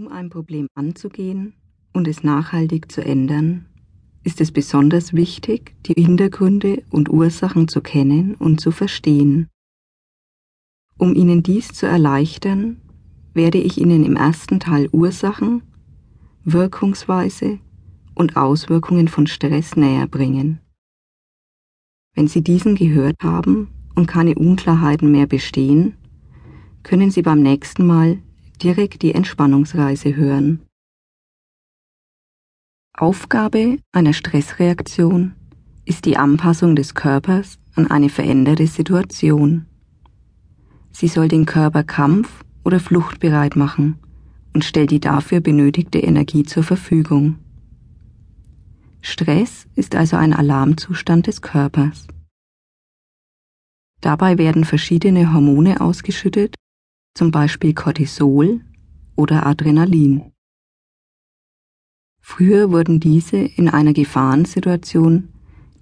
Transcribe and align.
Um 0.00 0.08
ein 0.08 0.30
Problem 0.30 0.66
anzugehen 0.74 1.52
und 1.92 2.08
es 2.08 2.22
nachhaltig 2.22 2.90
zu 2.90 3.04
ändern, 3.04 3.66
ist 4.24 4.40
es 4.40 4.50
besonders 4.50 5.12
wichtig, 5.12 5.74
die 5.84 5.92
Hintergründe 5.92 6.82
und 6.88 7.10
Ursachen 7.10 7.68
zu 7.68 7.82
kennen 7.82 8.34
und 8.34 8.62
zu 8.62 8.70
verstehen. 8.70 9.48
Um 10.96 11.14
Ihnen 11.14 11.42
dies 11.42 11.68
zu 11.68 11.84
erleichtern, 11.84 12.80
werde 13.34 13.58
ich 13.58 13.76
Ihnen 13.76 14.02
im 14.06 14.16
ersten 14.16 14.58
Teil 14.58 14.88
Ursachen, 14.90 15.64
Wirkungsweise 16.44 17.58
und 18.14 18.38
Auswirkungen 18.38 19.06
von 19.06 19.26
Stress 19.26 19.76
näher 19.76 20.06
bringen. 20.06 20.60
Wenn 22.14 22.26
Sie 22.26 22.42
diesen 22.42 22.74
gehört 22.74 23.22
haben 23.22 23.68
und 23.94 24.06
keine 24.06 24.34
Unklarheiten 24.34 25.12
mehr 25.12 25.26
bestehen, 25.26 25.92
können 26.84 27.10
Sie 27.10 27.20
beim 27.20 27.42
nächsten 27.42 27.86
Mal 27.86 28.22
direkt 28.62 29.02
die 29.02 29.14
Entspannungsreise 29.14 30.16
hören. 30.16 30.60
Aufgabe 32.92 33.78
einer 33.92 34.12
Stressreaktion 34.12 35.34
ist 35.84 36.04
die 36.04 36.16
Anpassung 36.16 36.76
des 36.76 36.94
Körpers 36.94 37.58
an 37.74 37.90
eine 37.90 38.08
veränderte 38.08 38.66
Situation. 38.66 39.66
Sie 40.92 41.08
soll 41.08 41.28
den 41.28 41.46
Körper 41.46 41.82
kampf- 41.82 42.44
oder 42.64 42.80
fluchtbereit 42.80 43.56
machen 43.56 43.98
und 44.52 44.64
stellt 44.64 44.90
die 44.90 45.00
dafür 45.00 45.40
benötigte 45.40 45.98
Energie 45.98 46.42
zur 46.42 46.62
Verfügung. 46.62 47.38
Stress 49.00 49.66
ist 49.76 49.94
also 49.94 50.16
ein 50.16 50.34
Alarmzustand 50.34 51.26
des 51.26 51.40
Körpers. 51.40 52.06
Dabei 54.00 54.38
werden 54.38 54.64
verschiedene 54.64 55.32
Hormone 55.32 55.80
ausgeschüttet, 55.80 56.54
zum 57.20 57.32
Beispiel 57.32 57.74
Cortisol 57.74 58.62
oder 59.14 59.44
Adrenalin. 59.44 60.32
Früher 62.22 62.72
wurden 62.72 62.98
diese 62.98 63.36
in 63.36 63.68
einer 63.68 63.92
Gefahrensituation 63.92 65.28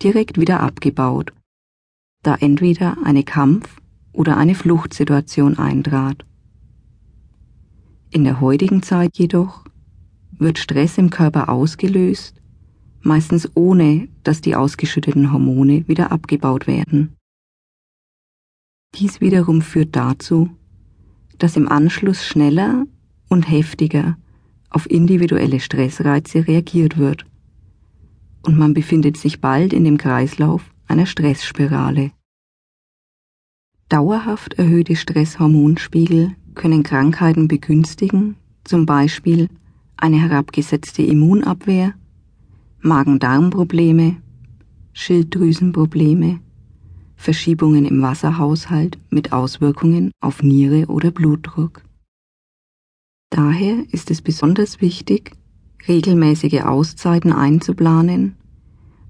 direkt 0.00 0.38
wieder 0.38 0.60
abgebaut, 0.60 1.32
da 2.22 2.36
entweder 2.36 2.98
eine 3.02 3.24
Kampf- 3.24 3.80
oder 4.12 4.36
eine 4.36 4.54
Fluchtsituation 4.54 5.58
eintrat. 5.58 6.24
In 8.10 8.22
der 8.22 8.40
heutigen 8.40 8.84
Zeit 8.84 9.18
jedoch 9.18 9.64
wird 10.30 10.60
Stress 10.60 10.98
im 10.98 11.10
Körper 11.10 11.48
ausgelöst, 11.48 12.40
meistens 13.00 13.50
ohne 13.56 14.06
dass 14.22 14.40
die 14.40 14.54
ausgeschütteten 14.54 15.32
Hormone 15.32 15.88
wieder 15.88 16.12
abgebaut 16.12 16.68
werden. 16.68 17.16
Dies 18.94 19.20
wiederum 19.20 19.62
führt 19.62 19.96
dazu, 19.96 20.56
dass 21.38 21.56
im 21.56 21.68
Anschluss 21.68 22.24
schneller 22.24 22.86
und 23.28 23.50
heftiger 23.50 24.16
auf 24.70 24.90
individuelle 24.90 25.60
Stressreize 25.60 26.46
reagiert 26.46 26.98
wird 26.98 27.24
und 28.44 28.58
man 28.58 28.74
befindet 28.74 29.16
sich 29.16 29.40
bald 29.40 29.72
in 29.72 29.84
dem 29.84 29.96
Kreislauf 29.96 30.70
einer 30.86 31.06
Stressspirale. 31.06 32.12
Dauerhaft 33.88 34.54
erhöhte 34.54 34.96
Stresshormonspiegel 34.96 36.32
können 36.54 36.82
Krankheiten 36.82 37.48
begünstigen, 37.48 38.36
zum 38.64 38.86
Beispiel 38.86 39.48
eine 39.96 40.20
herabgesetzte 40.20 41.02
Immunabwehr, 41.02 41.94
Magen-Darm-Probleme, 42.80 44.16
Schilddrüsenprobleme, 44.92 46.40
Verschiebungen 47.16 47.84
im 47.84 48.02
Wasserhaushalt 48.02 48.98
mit 49.10 49.32
Auswirkungen 49.32 50.10
auf 50.20 50.42
Niere 50.42 50.86
oder 50.86 51.10
Blutdruck. 51.10 51.82
Daher 53.30 53.84
ist 53.92 54.10
es 54.10 54.22
besonders 54.22 54.80
wichtig, 54.80 55.32
regelmäßige 55.88 56.62
Auszeiten 56.62 57.32
einzuplanen 57.32 58.36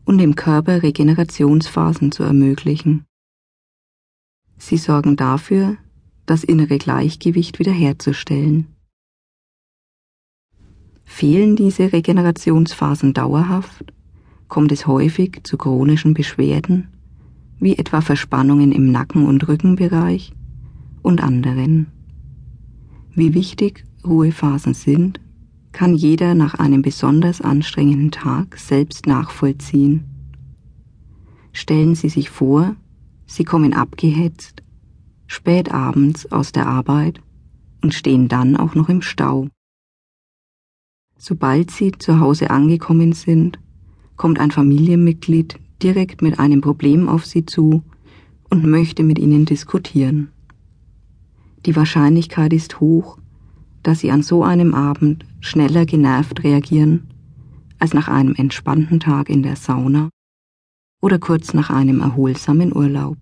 und 0.05 0.19
dem 0.19 0.34
Körper 0.34 0.83
Regenerationsphasen 0.83 2.12
zu 2.12 2.22
ermöglichen. 2.22 3.05
Sie 4.56 4.77
sorgen 4.77 5.17
dafür, 5.17 5.77
das 6.27 6.45
innere 6.45 6.79
Gleichgewicht 6.79 7.58
wiederherzustellen. 7.58 8.68
Fehlen 11.05 11.55
diese 11.55 11.92
Regenerationsphasen 11.92 13.12
dauerhaft, 13.12 13.92
kommt 14.48 14.73
es 14.73 14.86
häufig 14.86 15.40
zu 15.45 15.58
chronischen 15.58 16.14
Beschwerden, 16.14 16.89
wie 17.64 17.79
etwa 17.79 18.02
Verspannungen 18.02 18.73
im 18.73 18.92
Nacken- 18.92 19.25
und 19.25 19.48
Rückenbereich 19.48 20.35
und 21.01 21.23
anderen. 21.23 21.86
Wie 23.14 23.33
wichtig 23.33 23.86
Ruhephasen 24.07 24.75
sind, 24.75 25.19
kann 25.73 25.95
jeder 25.95 26.35
nach 26.35 26.53
einem 26.57 26.83
besonders 26.83 27.41
anstrengenden 27.41 28.11
Tag 28.11 28.58
selbst 28.58 29.07
nachvollziehen. 29.07 30.05
Stellen 31.53 31.95
Sie 31.95 32.11
sich 32.11 32.29
vor, 32.29 32.77
Sie 33.24 33.45
kommen 33.45 33.73
abgehetzt, 33.73 34.63
spät 35.27 35.73
abends 35.73 36.30
aus 36.30 36.53
der 36.53 36.67
Arbeit 36.67 37.23
und 37.83 37.95
stehen 37.95 38.29
dann 38.29 38.58
auch 38.58 38.74
noch 38.74 38.91
im 38.91 39.01
Stau. 39.01 39.48
Sobald 41.17 41.70
Sie 41.70 41.92
zu 41.92 42.20
Hause 42.20 42.51
angekommen 42.51 43.14
sind, 43.14 43.58
kommt 44.17 44.39
ein 44.39 44.51
Familienmitglied 44.51 45.64
direkt 45.84 46.22
mit 46.22 46.39
einem 46.39 46.62
Problem 46.62 47.08
auf 47.08 47.27
Sie 47.27 47.45
zu 47.45 47.83
und 48.50 48.64
möchte 48.64 49.05
mit 49.05 49.18
Ihnen 49.18 49.45
diskutieren. 49.45 50.33
Die 51.67 51.77
Wahrscheinlichkeit 51.77 52.52
ist 52.52 52.80
hoch, 52.80 53.18
dass 53.83 54.00
Sie 54.00 54.11
an 54.11 54.23
so 54.23 54.42
einem 54.42 54.74
Abend 54.74 55.27
schneller 55.40 55.84
genervt 55.84 56.42
reagieren 56.42 57.08
als 57.78 57.92
nach 57.92 58.08
einem 58.08 58.34
entspannten 58.34 58.98
Tag 58.98 59.28
in 59.28 59.42
der 59.42 59.56
Sauna 59.56 60.08
oder 61.02 61.18
kurz 61.18 61.52
nach 61.52 61.68
einem 61.68 62.00
erholsamen 62.00 62.74
Urlaub. 62.74 63.18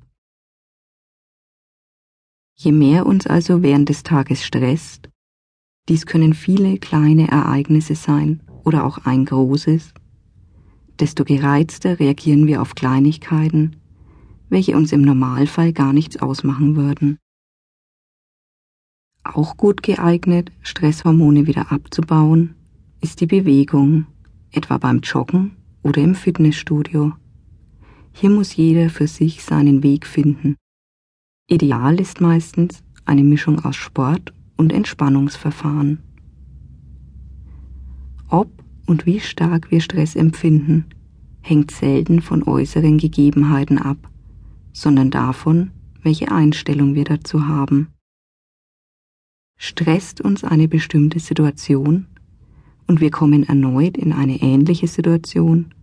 Je 2.54 2.70
mehr 2.70 3.06
uns 3.06 3.26
also 3.26 3.62
während 3.62 3.88
des 3.88 4.04
Tages 4.04 4.44
stresst, 4.44 5.08
dies 5.88 6.06
können 6.06 6.32
viele 6.32 6.78
kleine 6.78 7.26
Ereignisse 7.26 7.96
sein 7.96 8.40
oder 8.62 8.84
auch 8.84 8.98
ein 8.98 9.24
großes, 9.24 9.94
desto 11.00 11.25
gereizter 11.25 11.98
reagieren 11.98 12.47
wir 12.47 12.62
auf 12.62 12.75
Kleinigkeiten, 12.75 13.76
welche 14.48 14.76
uns 14.76 14.92
im 14.92 15.03
Normalfall 15.03 15.72
gar 15.72 15.92
nichts 15.92 16.19
ausmachen 16.19 16.76
würden. 16.76 17.19
Auch 19.25 19.56
gut 19.56 19.82
geeignet, 19.82 20.50
Stresshormone 20.62 21.47
wieder 21.47 21.72
abzubauen, 21.72 22.54
ist 23.00 23.20
die 23.20 23.26
Bewegung, 23.26 24.06
etwa 24.50 24.78
beim 24.78 25.00
Joggen 25.00 25.56
oder 25.82 26.02
im 26.02 26.14
Fitnessstudio. 26.14 27.12
Hier 28.12 28.31
muss 28.31 28.56
jeder 28.56 28.91
für 28.91 29.06
sich 29.06 29.42
seinen 29.42 29.82
Weg 29.82 30.06
finden. 30.06 30.56
Ideal 31.48 31.98
ist 32.00 32.20
meistens 32.20 32.82
eine 33.04 33.25
Mischung 33.25 33.64
aus 33.64 33.76
Sport 33.76 34.32
und 34.56 34.72
Entspannungsverfahren. 34.72 36.02
Ob 38.28 38.61
und 38.87 39.06
wie 39.06 39.20
stark 39.20 39.70
wir 39.70 39.81
Stress 39.81 40.16
empfinden, 40.16 40.87
hängt 41.41 41.70
selten 41.70 42.22
von 42.22 42.43
äußeren 42.43 42.98
Gegebenheiten 42.98 43.78
ab, 43.78 44.10
sondern 44.72 45.10
davon, 45.10 45.70
welche 46.03 46.31
Einstellung 46.31 46.94
wir 46.94 47.04
dazu 47.04 47.47
haben. 47.47 47.88
Stresst 49.56 50.20
uns 50.20 50.44
eine 50.44 50.69
bestimmte 50.69 51.20
Situation 51.20 52.06
und 52.87 53.00
wir 53.00 53.10
kommen 53.10 53.44
erneut 53.44 53.97
in 53.97 54.12
eine 54.12 54.43
ähnliche 54.43 54.88
Situation, 54.88 55.75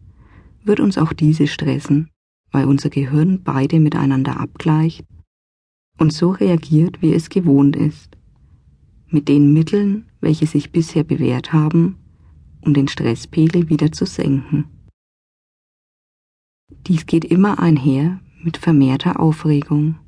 wird 0.63 0.79
uns 0.79 0.97
auch 0.97 1.13
diese 1.13 1.47
stressen, 1.47 2.09
weil 2.51 2.65
unser 2.65 2.89
Gehirn 2.89 3.41
beide 3.43 3.79
miteinander 3.79 4.39
abgleicht 4.39 5.05
und 5.97 6.11
so 6.13 6.31
reagiert, 6.31 7.01
wie 7.01 7.13
es 7.13 7.29
gewohnt 7.29 7.75
ist, 7.75 8.17
mit 9.07 9.27
den 9.27 9.53
Mitteln, 9.53 10.05
welche 10.21 10.45
sich 10.45 10.71
bisher 10.71 11.03
bewährt 11.03 11.53
haben, 11.53 11.97
um 12.61 12.73
den 12.73 12.87
Stresspegel 12.87 13.69
wieder 13.69 13.91
zu 13.91 14.05
senken. 14.05 14.65
Dies 16.87 17.05
geht 17.05 17.25
immer 17.25 17.59
einher 17.59 18.19
mit 18.41 18.57
vermehrter 18.57 19.19
Aufregung. 19.19 19.99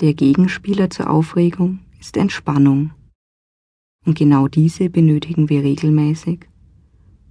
Der 0.00 0.14
Gegenspieler 0.14 0.90
zur 0.90 1.10
Aufregung 1.10 1.80
ist 1.98 2.16
Entspannung. 2.16 2.92
Und 4.06 4.16
genau 4.16 4.48
diese 4.48 4.88
benötigen 4.88 5.48
wir 5.50 5.62
regelmäßig, 5.62 6.48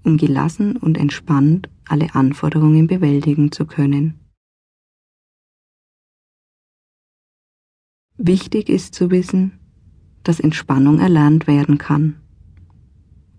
um 0.03 0.17
gelassen 0.17 0.77
und 0.77 0.97
entspannt 0.97 1.69
alle 1.87 2.13
Anforderungen 2.13 2.85
bewältigen 2.85 3.51
zu 3.51 3.65
können. 3.65 4.19
Wichtig 8.17 8.69
ist 8.69 8.93
zu 8.93 9.09
wissen, 9.09 9.59
dass 10.23 10.39
Entspannung 10.39 10.99
erlernt 10.99 11.47
werden 11.47 11.77
kann. 11.77 12.21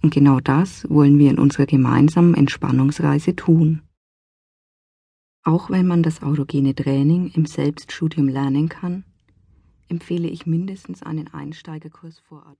Und 0.03 0.15
genau 0.15 0.41
das 0.41 0.89
wollen 0.89 1.19
wir 1.19 1.31
in 1.31 1.39
unserer 1.39 1.67
gemeinsamen 1.67 2.35
Entspannungsreise 2.35 3.37
tun. 3.37 3.83
Auch 5.43 5.71
wenn 5.71 5.87
man 5.87 6.03
das 6.03 6.23
autogene 6.23 6.75
Training 6.75 7.31
im 7.35 7.47
Selbststudium 7.47 8.29
lernen 8.29 8.69
kann, 8.69 9.05
empfehle 9.89 10.29
ich 10.29 10.47
mindestens 10.47 11.03
einen 11.03 11.29
Einsteigerkurs 11.29 12.19
vor 12.21 12.39
Ort. 12.39 12.47